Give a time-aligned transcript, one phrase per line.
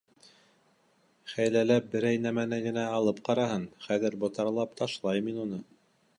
[1.33, 5.63] —Хәйләләп берәй нәмәне генә алып ҡараһын, хәҙер ботарлап ташлайым мин уны.